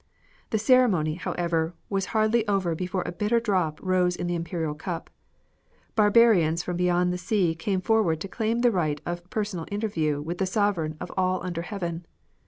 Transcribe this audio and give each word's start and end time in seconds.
The 0.49 0.57
ceremony, 0.57 1.13
however, 1.13 1.75
was 1.87 2.07
hardly 2.07 2.47
over 2.47 2.73
before 2.73 3.03
a 3.05 3.11
bitter 3.11 3.39
drop 3.39 3.79
rose 3.83 4.15
in 4.15 4.25
the 4.25 4.33
Imperial 4.33 4.73
cup. 4.73 5.11
Barbarians 5.93 6.63
from 6.63 6.75
beyond 6.77 7.13
the 7.13 7.19
sea 7.19 7.53
came 7.53 7.81
forward 7.81 8.19
to 8.21 8.27
claim 8.27 8.61
the 8.61 8.71
right 8.71 8.99
of 9.05 9.29
personal 9.29 9.67
interview 9.69 10.19
with 10.19 10.39
the 10.39 10.47
sovereign 10.47 10.97
of 10.99 11.11
all 11.15 11.39
under 11.45 11.61
Heaven. 11.61 12.07